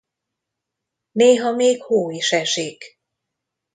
[1.11, 2.99] Néha még hó is esik.